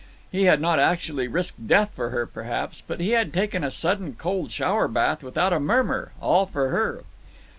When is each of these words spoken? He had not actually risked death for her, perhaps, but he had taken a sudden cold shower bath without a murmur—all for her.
He 0.31 0.45
had 0.45 0.59
not 0.59 0.79
actually 0.79 1.27
risked 1.27 1.67
death 1.67 1.91
for 1.93 2.09
her, 2.09 2.25
perhaps, 2.25 2.81
but 2.87 2.99
he 2.99 3.11
had 3.11 3.31
taken 3.31 3.63
a 3.63 3.69
sudden 3.69 4.13
cold 4.15 4.49
shower 4.49 4.87
bath 4.87 5.21
without 5.21 5.53
a 5.53 5.59
murmur—all 5.59 6.47
for 6.47 6.69
her. 6.69 7.03